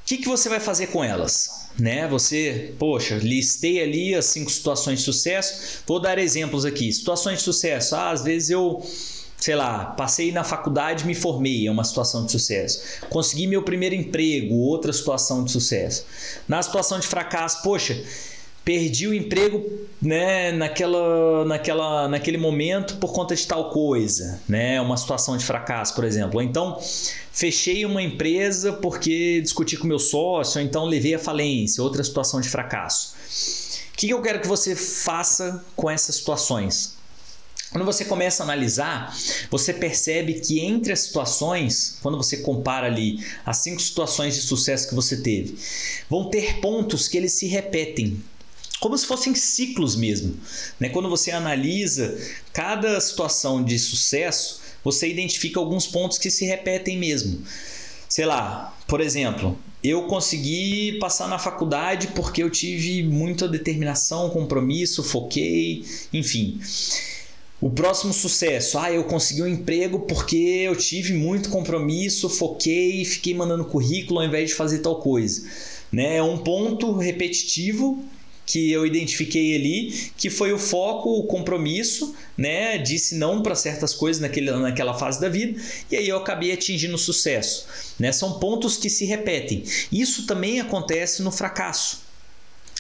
O 0.02 0.06
que, 0.06 0.18
que 0.18 0.28
você 0.28 0.50
vai 0.50 0.60
fazer 0.60 0.88
com 0.88 1.02
elas? 1.02 1.59
Né? 1.78 2.08
Você, 2.08 2.74
poxa, 2.78 3.16
listei 3.16 3.82
ali 3.82 4.16
as 4.16 4.26
cinco 4.26 4.50
situações 4.50 5.00
de 5.00 5.06
sucesso. 5.06 5.82
Vou 5.86 6.00
dar 6.00 6.18
exemplos 6.18 6.66
aqui. 6.66 6.92
Situações 6.92 7.40
de 7.40 7.44
sucesso. 7.44 7.96
Ah, 7.96 8.12
às 8.12 8.24
vezes 8.24 8.50
eu, 8.50 8.82
sei 9.38 9.56
lá, 9.56 9.86
passei 9.86 10.32
na 10.32 10.44
faculdade, 10.44 11.06
me 11.06 11.16
formei, 11.16 11.68
é 11.68 11.72
uma 11.72 11.84
situação 11.84 12.26
de 12.26 12.32
sucesso. 12.32 12.82
Consegui 13.10 13.48
meu 13.48 13.64
primeiro 13.64 13.96
emprego, 13.96 14.56
outra 14.56 14.92
situação 14.92 15.44
de 15.44 15.52
sucesso. 15.52 16.06
Na 16.48 16.62
situação 16.62 17.00
de 17.00 17.08
fracasso, 17.08 17.62
poxa, 17.64 18.02
perdi 18.64 19.08
o 19.08 19.14
emprego 19.14 19.66
né, 20.02 20.52
naquela, 20.52 21.46
naquela, 21.46 22.08
naquele 22.08 22.38
momento 22.38 22.98
por 22.98 23.12
conta 23.12 23.36
de 23.36 23.46
tal 23.46 23.70
coisa, 23.72 24.42
né, 24.48 24.80
uma 24.80 24.98
situação 24.98 25.38
de 25.38 25.46
fracasso, 25.46 25.96
por 25.96 26.04
exemplo. 26.04 26.38
Ou 26.38 26.44
então, 26.44 26.80
fechei 27.32 27.86
uma 27.86 28.02
empresa 28.02 28.74
porque 28.74 29.42
discuti 29.42 29.78
com 29.78 29.88
meu 29.88 30.00
sócio, 30.00 30.60
ou 30.60 30.66
então 30.66 30.86
levei 30.86 31.16
à 31.16 31.20
falência, 31.20 31.84
outra 31.84 32.04
situação 32.04 32.40
de 32.40 32.50
fracasso. 32.50 33.16
O 33.94 33.98
que 33.98 34.10
eu 34.10 34.22
quero 34.22 34.40
que 34.40 34.48
você 34.48 34.76
faça 34.76 35.64
com 35.76 35.90
essas 35.90 36.16
situações? 36.16 37.00
Quando 37.72 37.86
você 37.86 38.04
começa 38.04 38.42
a 38.42 38.46
analisar, 38.46 39.16
você 39.52 39.72
percebe 39.72 40.40
que 40.40 40.60
entre 40.60 40.92
as 40.92 41.02
situações, 41.02 42.00
quando 42.02 42.18
você 42.18 42.38
compara 42.38 42.88
ali 42.88 43.24
as 43.46 43.58
cinco 43.58 43.80
situações 43.80 44.34
de 44.34 44.42
sucesso 44.42 44.90
que 44.90 44.96
você 44.96 45.18
teve, 45.18 45.56
vão 46.10 46.32
ter 46.32 46.60
pontos 46.62 47.08
que 47.08 47.16
eles 47.16 47.34
se 47.34 47.46
repetem, 47.46 48.20
como 48.80 48.98
se 48.98 49.06
fossem 49.06 49.36
ciclos 49.36 49.96
mesmo. 49.96 50.36
Né? 50.80 50.90
Quando 50.90 51.10
você 51.10 51.32
analisa 51.32 52.18
cada 52.54 53.00
situação 53.00 53.64
de 53.64 53.78
sucesso, 53.78 54.62
você 54.84 55.10
identifica 55.10 55.60
alguns 55.60 55.86
pontos 55.86 56.18
que 56.18 56.32
se 56.32 56.46
repetem 56.46 56.98
mesmo. 56.98 57.42
Sei 58.08 58.26
lá, 58.26 58.76
por 58.88 59.02
exemplo, 59.02 59.58
eu 59.84 60.04
consegui 60.04 60.98
passar 61.00 61.28
na 61.28 61.38
faculdade 61.38 62.08
porque 62.08 62.42
eu 62.42 62.50
tive 62.50 63.04
muita 63.04 63.48
determinação, 63.48 64.30
compromisso, 64.30 65.04
foquei, 65.04 65.86
enfim. 66.12 66.60
O 67.62 67.70
próximo 67.70 68.14
sucesso, 68.14 68.80
ah, 68.80 68.90
eu 68.90 69.04
consegui 69.04 69.42
um 69.42 69.48
emprego 69.48 70.00
porque 70.00 70.38
eu 70.38 70.76
tive 70.78 71.14
muito 71.14 71.50
compromisso, 71.50 72.30
foquei, 72.30 73.04
fiquei 73.04 73.34
mandando 73.34 73.66
currículo 73.66 74.22
ao 74.22 74.26
invés 74.26 74.50
de 74.50 74.56
fazer 74.56 74.80
tal 74.80 75.02
coisa. 75.02 75.46
Né? 75.92 76.16
É 76.16 76.24
um 76.24 76.38
ponto 76.38 76.94
repetitivo 76.94 78.02
que 78.50 78.72
eu 78.72 78.84
identifiquei 78.84 79.56
ali, 79.56 80.12
que 80.18 80.28
foi 80.28 80.52
o 80.52 80.58
foco, 80.58 81.20
o 81.20 81.24
compromisso, 81.24 82.16
né? 82.36 82.80
Disse 82.80 83.14
não 83.14 83.44
para 83.44 83.54
certas 83.54 83.94
coisas 83.94 84.20
naquele, 84.20 84.50
naquela 84.50 84.96
fase 84.96 85.22
da 85.22 85.30
vida, 85.30 85.62
e 85.92 85.96
aí 85.96 86.10
eu 86.10 86.18
acabei 86.18 86.52
atingindo 86.52 86.98
sucesso. 86.98 87.68
Né? 88.00 88.12
São 88.12 88.40
pontos 88.40 88.76
que 88.76 88.90
se 88.90 89.06
repetem. 89.06 89.64
Isso 89.92 90.26
também 90.26 90.60
acontece 90.60 91.22
no 91.22 91.32
fracasso. 91.32 92.09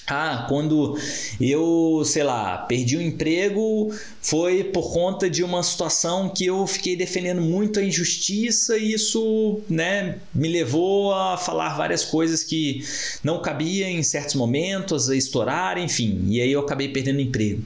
Ah, 0.09 0.45
quando 0.49 0.97
eu, 1.39 2.01
sei 2.03 2.23
lá, 2.23 2.57
perdi 2.57 2.97
o 2.97 3.01
emprego, 3.01 3.93
foi 4.21 4.63
por 4.63 4.91
conta 4.91 5.29
de 5.29 5.43
uma 5.43 5.61
situação 5.61 6.29
que 6.29 6.45
eu 6.45 6.65
fiquei 6.65 6.95
defendendo 6.95 7.41
muito 7.41 7.79
a 7.79 7.83
injustiça 7.83 8.77
e 8.77 8.93
isso, 8.93 9.61
né, 9.69 10.17
me 10.33 10.47
levou 10.47 11.13
a 11.13 11.37
falar 11.37 11.77
várias 11.77 12.03
coisas 12.03 12.43
que 12.43 12.83
não 13.23 13.41
cabia 13.41 13.87
em 13.87 14.01
certos 14.01 14.35
momentos, 14.35 15.09
a 15.09 15.15
estourar, 15.15 15.77
enfim, 15.77 16.25
e 16.27 16.41
aí 16.41 16.51
eu 16.51 16.61
acabei 16.61 16.89
perdendo 16.89 17.17
o 17.17 17.21
emprego. 17.21 17.63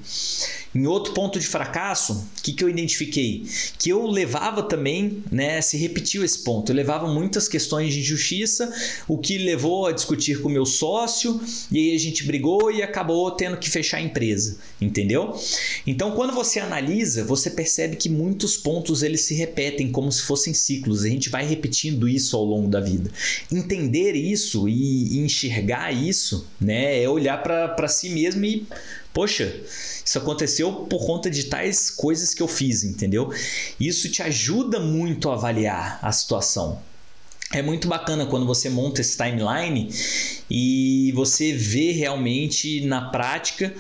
Em 0.76 0.88
outro 0.88 1.14
ponto 1.14 1.40
de 1.40 1.46
fracasso, 1.46 2.14
o 2.14 2.42
que, 2.42 2.52
que 2.52 2.64
eu 2.64 2.70
identifiquei? 2.70 3.46
Que 3.78 3.90
eu 3.90 4.08
levava 4.08 4.64
também, 4.64 5.24
né, 5.32 5.62
se 5.62 5.78
repetiu 5.78 6.24
esse 6.24 6.40
ponto, 6.40 6.72
eu 6.72 6.76
levava 6.76 7.08
muitas 7.08 7.48
questões 7.48 7.94
de 7.94 8.00
injustiça, 8.00 8.74
o 9.08 9.18
que 9.18 9.38
levou 9.38 9.86
a 9.86 9.92
discutir 9.92 10.42
com 10.42 10.50
o 10.50 10.52
meu 10.52 10.66
sócio, 10.66 11.40
e 11.72 11.78
aí 11.78 11.96
a 11.96 12.00
gente 12.00 12.24
brigou 12.24 12.72
e 12.72 12.82
acabou 12.82 13.30
tendo 13.32 13.58
que 13.58 13.70
fechar 13.70 13.98
a 13.98 14.02
empresa, 14.02 14.58
entendeu? 14.82 15.40
Então, 15.86 16.12
quando 16.12 16.34
você 16.34 16.60
analisa, 16.60 17.24
você 17.24 17.52
percebe 17.52 17.96
que 17.96 18.10
muitos 18.10 18.58
pontos 18.58 19.04
eles 19.04 19.22
se 19.22 19.36
repetem 19.36 19.92
como 19.92 20.12
se 20.12 20.24
fossem 20.24 20.54
ciclos, 20.54 21.04
a 21.04 21.10
gente 21.10 21.30
vai 21.30 21.46
repetindo 21.46 22.10
isso 22.10 22.36
ao 22.36 22.44
longo 22.44 22.68
da 22.68 22.80
vida. 22.80 23.12
Entender 23.52 24.14
isso 24.14 24.68
e 24.68 25.20
enxergar 25.20 25.92
isso, 25.92 26.48
né, 26.60 27.04
é 27.04 27.08
olhar 27.08 27.44
para 27.44 27.88
si 27.88 28.10
mesmo 28.10 28.44
e 28.46 28.66
poxa, 29.14 29.62
isso 30.06 30.18
aconteceu 30.18 30.74
por 30.86 31.06
conta 31.06 31.30
de 31.30 31.44
tais 31.46 31.90
coisas 31.90 32.34
que 32.34 32.42
eu 32.42 32.48
fiz, 32.48 32.84
entendeu? 32.84 33.32
Isso 33.80 34.10
te 34.10 34.22
ajuda 34.22 34.80
muito 34.80 35.30
a 35.30 35.36
avaliar 35.36 36.00
a 36.02 36.12
situação. 36.12 36.82
É 37.54 37.62
muito 37.62 37.88
bacana 37.88 38.26
quando 38.26 38.48
você 38.48 38.68
monta 38.68 39.00
esse 39.00 39.16
timeline 39.16 39.88
e 40.50 41.12
você 41.14 41.54
vê 41.54 41.92
realmente 41.92 42.82
na 42.82 43.12
prática 43.12 43.72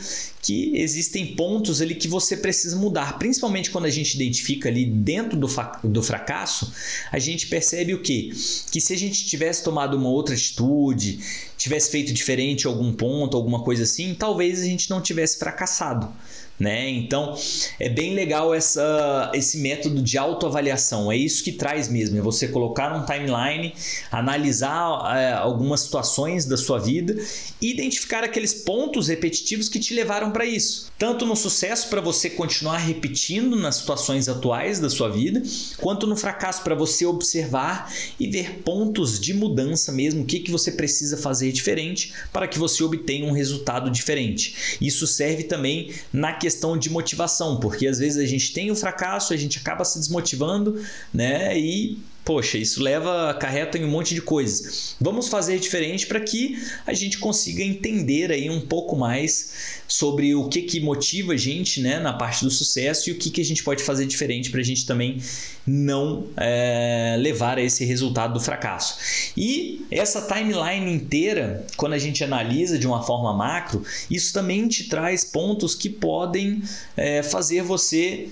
que 0.44 0.78
existem 0.78 1.36
pontos 1.36 1.82
ali 1.82 1.96
que 1.96 2.08
você 2.08 2.38
precisa 2.38 2.76
mudar, 2.76 3.18
principalmente 3.18 3.72
quando 3.72 3.86
a 3.86 3.90
gente 3.90 4.14
identifica 4.14 4.70
ali 4.70 4.86
dentro 4.86 5.36
do, 5.36 5.48
do 5.86 6.04
fracasso, 6.04 6.72
a 7.12 7.18
gente 7.18 7.48
percebe 7.48 7.96
o 7.96 8.02
que? 8.02 8.32
Que 8.70 8.80
se 8.80 8.94
a 8.94 8.98
gente 8.98 9.26
tivesse 9.26 9.64
tomado 9.64 9.98
uma 9.98 10.10
outra 10.10 10.36
atitude, 10.36 11.20
tivesse 11.58 11.90
feito 11.90 12.14
diferente 12.14 12.68
algum 12.68 12.94
ponto, 12.94 13.36
alguma 13.36 13.64
coisa 13.64 13.84
assim, 13.84 14.14
talvez 14.14 14.62
a 14.62 14.66
gente 14.66 14.88
não 14.88 15.02
tivesse 15.02 15.40
fracassado. 15.40 16.14
Né? 16.60 16.88
Então 16.88 17.36
é 17.80 17.90
bem 17.90 18.14
legal 18.14 18.54
essa, 18.54 19.32
esse 19.34 19.58
método 19.58 20.02
de 20.02 20.18
autoavaliação. 20.18 21.12
É 21.12 21.18
isso 21.18 21.44
que 21.44 21.52
traz 21.52 21.90
mesmo, 21.90 22.18
é 22.18 22.22
você 22.22 22.48
colocar 22.48 22.96
um 22.96 23.06
timeline, 23.06 23.74
analisar 24.12 25.18
é, 25.18 25.34
algumas 25.34 25.82
situações 25.82 26.46
da 26.46 26.56
sua 26.56 26.78
vida 26.78 27.18
e 27.60 27.72
identificar 27.72 28.24
aqueles 28.24 28.54
pontos 28.54 29.08
repetitivos 29.08 29.68
que 29.68 29.80
te 29.80 29.96
levaram 29.96 30.32
para 30.32 30.46
isso. 30.46 30.92
Tanto 30.98 31.26
no 31.26 31.36
sucesso 31.36 31.90
para 31.90 32.00
você 32.00 32.30
continuar 32.30 32.78
repetindo 32.78 33.56
nas 33.56 33.78
situações 33.78 34.30
atuais 34.30 34.80
da 34.80 34.90
sua 34.90 35.10
vida, 35.10 35.42
quanto 35.78 36.06
no 36.06 36.16
fracasso 36.16 36.64
para 36.64 36.76
você 36.76 37.06
observar 37.06 37.92
e 38.20 38.28
ver 38.28 38.60
pontos 38.60 39.20
de 39.20 39.34
mudança 39.34 39.92
mesmo, 39.92 40.22
o 40.22 40.26
que, 40.26 40.40
que 40.40 40.52
você 40.52 40.72
precisa 40.72 41.18
fazer 41.18 41.52
diferente 41.52 42.14
para 42.32 42.48
que 42.48 42.60
você 42.60 42.84
obtenha 42.84 43.26
um 43.26 43.32
resultado 43.32 43.90
diferente. 43.90 44.78
Isso 44.80 45.08
serve 45.08 45.44
também 45.44 45.92
na 46.12 46.34
questão 46.44 46.78
de 46.78 46.90
motivação, 46.90 47.58
porque 47.58 47.88
às 47.88 48.00
vezes 48.00 48.18
a 48.18 48.26
gente 48.26 48.52
tem 48.52 48.70
o 48.70 48.76
fracasso, 48.76 49.34
a 49.34 49.38
gente 49.38 49.60
acaba 49.60 49.86
se 49.86 49.98
desmotivando, 49.98 50.84
né? 51.14 51.58
E 51.58 51.98
poxa, 52.26 52.58
isso 52.58 52.82
leva 52.82 53.30
acarreta 53.30 53.78
em 53.78 53.86
um 53.86 53.90
monte 53.90 54.14
de 54.14 54.22
coisas. 54.22 54.98
Vamos 55.00 55.30
fazer 55.30 55.58
diferente 55.58 56.06
para 56.06 56.20
que 56.20 56.62
a 56.86 56.94
gente 56.94 57.18
consiga 57.18 57.64
entender 57.64 58.30
aí 58.30 58.50
um 58.50 58.60
pouco 58.60 58.94
mais 58.96 59.83
sobre 59.94 60.34
o 60.34 60.50
que, 60.50 60.64
que 60.64 60.80
motiva 60.80 61.34
a 61.34 61.38
gente 61.38 61.80
né, 61.80 62.00
na 62.00 62.14
parte 62.14 62.44
do 62.44 62.50
sucesso 62.50 63.12
e 63.12 63.14
o 63.14 63.16
que, 63.16 63.30
que 63.30 63.40
a 63.40 63.46
gente 63.46 63.64
pode 63.64 63.84
fazer 63.84 64.08
diferente 64.08 64.50
para 64.50 64.60
a 64.60 64.64
gente 64.64 64.88
também 64.88 65.20
não 65.68 66.26
é, 66.36 67.16
levar 67.20 67.60
a 67.60 67.62
esse 67.62 67.86
resultado 67.86 68.34
do 68.34 68.40
fracasso. 68.40 68.98
E 69.38 69.86
essa 69.92 70.24
timeline 70.24 70.92
inteira, 70.92 71.64
quando 71.78 71.94
a 71.94 72.00
gente 72.00 72.24
analisa 72.24 72.80
de 72.80 72.88
uma 72.88 73.04
forma 73.04 73.32
macro, 73.36 73.86
isso 74.10 74.34
também 74.34 74.68
te 74.68 74.86
traz 74.90 75.24
pontos 75.24 75.76
que 75.76 75.90
podem 75.90 76.64
é, 76.98 77.22
fazer 77.22 77.62
você 77.62 78.30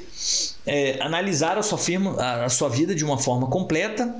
é, 0.66 1.00
analisar 1.00 1.60
a 1.60 1.62
sua, 1.62 1.78
firma, 1.78 2.16
a 2.44 2.50
sua 2.50 2.70
vida 2.70 2.96
de 2.96 3.06
uma 3.06 3.20
forma 3.20 3.46
completa 3.46 4.12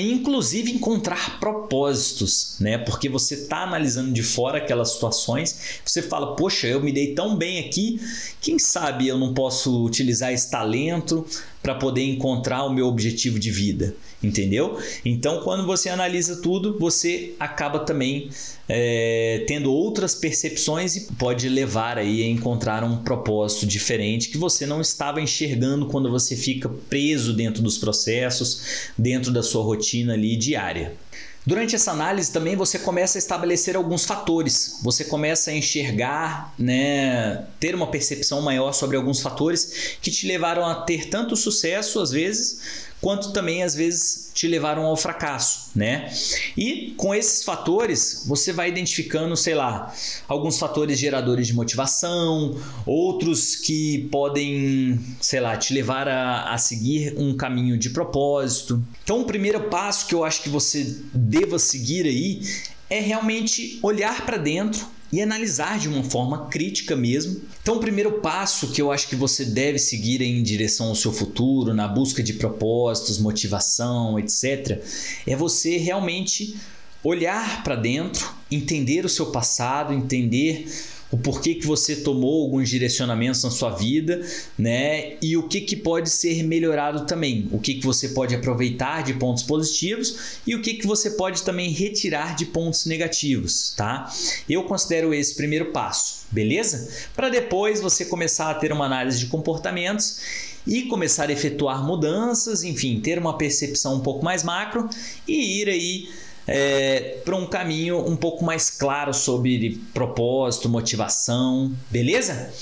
inclusive 0.00 0.70
encontrar 0.70 1.38
propósitos, 1.38 2.56
né? 2.58 2.78
Porque 2.78 3.08
você 3.08 3.34
está 3.34 3.64
analisando 3.64 4.12
de 4.12 4.22
fora 4.22 4.58
aquelas 4.58 4.92
situações, 4.92 5.80
você 5.84 6.00
fala, 6.00 6.34
poxa, 6.34 6.66
eu 6.66 6.80
me 6.80 6.92
dei 6.92 7.14
tão 7.14 7.36
bem 7.36 7.58
aqui, 7.58 8.00
quem 8.40 8.58
sabe 8.58 9.08
eu 9.08 9.18
não 9.18 9.34
posso 9.34 9.84
utilizar 9.84 10.32
esse 10.32 10.50
talento 10.50 11.26
para 11.62 11.74
poder 11.74 12.02
encontrar 12.02 12.64
o 12.64 12.72
meu 12.72 12.86
objetivo 12.86 13.38
de 13.38 13.50
vida, 13.50 13.94
entendeu? 14.22 14.78
Então, 15.04 15.40
quando 15.42 15.64
você 15.64 15.88
analisa 15.88 16.42
tudo, 16.42 16.76
você 16.78 17.34
acaba 17.38 17.78
também 17.78 18.30
é, 18.68 19.44
tendo 19.46 19.72
outras 19.72 20.14
percepções 20.14 20.96
e 20.96 21.12
pode 21.12 21.48
levar 21.48 21.98
aí 21.98 22.22
a 22.22 22.26
encontrar 22.26 22.82
um 22.82 22.96
propósito 22.98 23.64
diferente 23.64 24.28
que 24.28 24.38
você 24.38 24.66
não 24.66 24.80
estava 24.80 25.20
enxergando 25.20 25.86
quando 25.86 26.10
você 26.10 26.34
fica 26.34 26.68
preso 26.68 27.32
dentro 27.32 27.62
dos 27.62 27.78
processos, 27.78 28.90
dentro 28.98 29.30
da 29.30 29.42
sua 29.42 29.62
rotina 29.62 30.14
ali 30.14 30.36
diária. 30.36 30.94
Durante 31.44 31.74
essa 31.74 31.90
análise 31.90 32.30
também 32.30 32.54
você 32.54 32.78
começa 32.78 33.18
a 33.18 33.20
estabelecer 33.20 33.76
alguns 33.76 34.04
fatores. 34.04 34.78
Você 34.82 35.04
começa 35.04 35.50
a 35.50 35.54
enxergar, 35.54 36.54
né, 36.56 37.44
ter 37.58 37.74
uma 37.74 37.88
percepção 37.88 38.40
maior 38.40 38.72
sobre 38.72 38.96
alguns 38.96 39.20
fatores 39.20 39.96
que 40.00 40.10
te 40.10 40.26
levaram 40.26 40.64
a 40.64 40.76
ter 40.82 41.08
tanto 41.08 41.36
sucesso 41.36 42.00
às 42.00 42.12
vezes, 42.12 42.60
quanto 43.02 43.32
também 43.32 43.64
às 43.64 43.74
vezes 43.74 44.30
te 44.32 44.46
levaram 44.46 44.84
ao 44.84 44.96
fracasso, 44.96 45.70
né? 45.74 46.10
E 46.56 46.94
com 46.96 47.12
esses 47.12 47.44
fatores, 47.44 48.24
você 48.28 48.52
vai 48.52 48.68
identificando, 48.68 49.36
sei 49.36 49.56
lá, 49.56 49.92
alguns 50.28 50.56
fatores 50.56 50.98
geradores 50.98 51.48
de 51.48 51.52
motivação, 51.52 52.56
outros 52.86 53.56
que 53.56 54.08
podem, 54.10 55.00
sei 55.20 55.40
lá, 55.40 55.56
te 55.56 55.74
levar 55.74 56.06
a, 56.06 56.54
a 56.54 56.58
seguir 56.58 57.14
um 57.18 57.36
caminho 57.36 57.76
de 57.76 57.90
propósito. 57.90 58.82
Então, 59.02 59.22
o 59.22 59.24
primeiro 59.24 59.62
passo 59.68 60.06
que 60.06 60.14
eu 60.14 60.24
acho 60.24 60.40
que 60.40 60.48
você 60.48 60.96
deva 61.12 61.58
seguir 61.58 62.06
aí 62.06 62.40
é 62.88 63.00
realmente 63.00 63.80
olhar 63.82 64.24
para 64.24 64.36
dentro 64.36 64.86
e 65.12 65.20
analisar 65.20 65.78
de 65.78 65.88
uma 65.88 66.02
forma 66.02 66.46
crítica 66.46 66.96
mesmo. 66.96 67.42
Então, 67.62 67.76
o 67.76 67.80
primeiro 67.80 68.20
passo 68.20 68.68
que 68.68 68.80
eu 68.80 68.90
acho 68.90 69.08
que 69.08 69.14
você 69.14 69.44
deve 69.44 69.78
seguir 69.78 70.22
em 70.22 70.42
direção 70.42 70.88
ao 70.88 70.94
seu 70.94 71.12
futuro, 71.12 71.74
na 71.74 71.86
busca 71.86 72.22
de 72.22 72.32
propósitos, 72.32 73.18
motivação, 73.18 74.18
etc., 74.18 74.82
é 75.26 75.36
você 75.36 75.76
realmente 75.76 76.56
olhar 77.04 77.62
para 77.62 77.76
dentro, 77.76 78.32
entender 78.50 79.04
o 79.04 79.08
seu 79.08 79.26
passado, 79.26 79.92
entender 79.92 80.66
o 81.12 81.18
porquê 81.18 81.54
que 81.54 81.66
você 81.66 81.96
tomou 81.96 82.42
alguns 82.42 82.70
direcionamentos 82.70 83.44
na 83.44 83.50
sua 83.50 83.70
vida, 83.70 84.26
né? 84.58 85.18
E 85.20 85.36
o 85.36 85.46
que, 85.46 85.60
que 85.60 85.76
pode 85.76 86.08
ser 86.08 86.42
melhorado 86.42 87.04
também, 87.04 87.48
o 87.52 87.58
que, 87.58 87.74
que 87.74 87.84
você 87.84 88.08
pode 88.08 88.34
aproveitar 88.34 89.02
de 89.02 89.12
pontos 89.12 89.42
positivos 89.42 90.40
e 90.46 90.54
o 90.54 90.62
que, 90.62 90.74
que 90.74 90.86
você 90.86 91.10
pode 91.10 91.42
também 91.42 91.70
retirar 91.70 92.34
de 92.34 92.46
pontos 92.46 92.86
negativos, 92.86 93.74
tá? 93.76 94.10
Eu 94.48 94.64
considero 94.64 95.12
esse 95.12 95.34
primeiro 95.34 95.66
passo, 95.66 96.24
beleza? 96.30 96.88
Para 97.14 97.28
depois 97.28 97.82
você 97.82 98.06
começar 98.06 98.50
a 98.50 98.54
ter 98.54 98.72
uma 98.72 98.86
análise 98.86 99.18
de 99.18 99.26
comportamentos 99.26 100.20
e 100.66 100.84
começar 100.84 101.28
a 101.28 101.32
efetuar 101.32 101.84
mudanças, 101.84 102.64
enfim, 102.64 103.00
ter 103.00 103.18
uma 103.18 103.36
percepção 103.36 103.96
um 103.96 104.00
pouco 104.00 104.24
mais 104.24 104.42
macro 104.42 104.88
e 105.28 105.60
ir 105.60 105.68
aí 105.68 106.08
é, 106.54 107.16
para 107.24 107.34
um 107.34 107.46
caminho 107.46 108.06
um 108.06 108.14
pouco 108.14 108.44
mais 108.44 108.68
claro 108.68 109.14
sobre 109.14 109.80
propósito, 109.94 110.68
motivação, 110.68 111.74
beleza? 111.90 112.52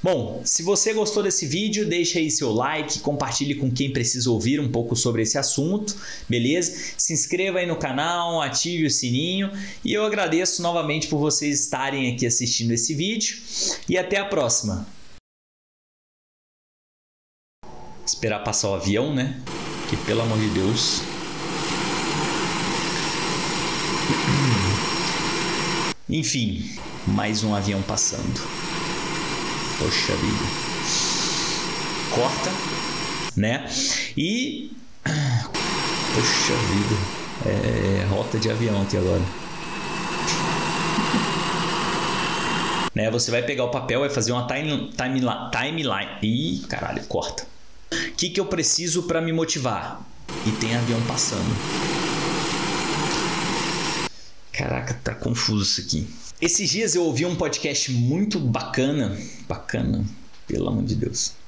Bom, 0.00 0.40
se 0.44 0.62
você 0.62 0.94
gostou 0.94 1.20
desse 1.20 1.46
vídeo, 1.46 1.84
deixe 1.84 2.20
aí 2.20 2.30
seu 2.30 2.52
like, 2.52 3.00
compartilhe 3.00 3.56
com 3.56 3.68
quem 3.68 3.92
precisa 3.92 4.30
ouvir 4.30 4.60
um 4.60 4.70
pouco 4.70 4.94
sobre 4.94 5.22
esse 5.22 5.36
assunto, 5.36 5.96
beleza? 6.28 6.94
Se 6.96 7.12
inscreva 7.12 7.58
aí 7.58 7.66
no 7.66 7.74
canal, 7.74 8.40
ative 8.40 8.86
o 8.86 8.90
sininho 8.90 9.50
e 9.84 9.92
eu 9.92 10.04
agradeço 10.04 10.62
novamente 10.62 11.08
por 11.08 11.18
vocês 11.18 11.64
estarem 11.64 12.14
aqui 12.14 12.24
assistindo 12.24 12.70
esse 12.70 12.94
vídeo 12.94 13.36
e 13.88 13.98
até 13.98 14.18
a 14.18 14.26
próxima. 14.26 14.86
Esperar 18.06 18.44
passar 18.44 18.70
o 18.70 18.74
avião, 18.74 19.12
né? 19.12 19.40
Que 19.88 19.96
pelo 19.96 20.22
amor 20.22 20.38
de 20.38 20.50
Deus. 20.50 21.02
Enfim, 26.10 26.68
mais 27.06 27.44
um 27.44 27.54
avião 27.54 27.80
passando. 27.82 28.40
Poxa 29.78 30.16
vida. 30.16 30.44
Corta, 32.12 32.50
né? 33.36 33.64
E. 34.16 34.72
Poxa 35.04 36.56
vida. 36.72 36.96
É 37.46 38.04
rota 38.06 38.40
de 38.40 38.50
avião 38.50 38.82
aqui 38.82 38.96
agora. 38.96 39.22
né? 42.92 43.08
Você 43.12 43.30
vai 43.30 43.42
pegar 43.42 43.66
o 43.66 43.70
papel, 43.70 44.00
vai 44.00 44.10
fazer 44.10 44.32
uma 44.32 44.48
time, 44.48 44.90
timeline. 44.96 45.50
Timeline. 45.52 46.10
Ih, 46.22 46.66
caralho, 46.68 47.04
corta. 47.04 47.46
O 47.92 48.10
que, 48.16 48.30
que 48.30 48.40
eu 48.40 48.46
preciso 48.46 49.04
para 49.04 49.20
me 49.20 49.32
motivar? 49.32 50.00
E 50.44 50.50
tem 50.50 50.74
avião 50.74 51.00
passando. 51.02 52.09
Caraca, 54.60 54.92
tá 55.02 55.14
confuso 55.14 55.62
isso 55.62 55.80
aqui. 55.80 56.06
Esses 56.38 56.68
dias 56.68 56.94
eu 56.94 57.04
ouvi 57.04 57.24
um 57.24 57.34
podcast 57.34 57.90
muito 57.90 58.38
bacana. 58.38 59.18
Bacana, 59.48 60.04
pelo 60.46 60.68
amor 60.68 60.84
de 60.84 60.96
Deus. 60.96 61.32